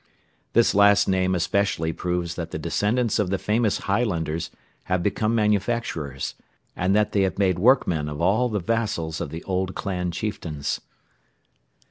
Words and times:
This 0.53 0.73
last 0.73 1.07
name 1.07 1.35
especially 1.35 1.93
proves 1.93 2.33
that 2.33 2.49
the 2.49 2.57
descendants 2.57 3.19
of 3.19 3.29
the 3.29 3.37
famous 3.37 3.77
Highlanders 3.81 4.49
have 4.85 5.03
become 5.03 5.35
manufacturers, 5.35 6.33
and 6.75 6.95
that 6.95 7.11
they 7.11 7.21
have 7.21 7.37
made 7.37 7.59
workmen 7.59 8.09
of 8.09 8.19
all 8.19 8.49
the 8.49 8.57
vassals 8.59 9.21
of 9.21 9.29
the 9.29 9.43
old 9.43 9.75
clan 9.75 10.09
chieftains. 10.09 10.81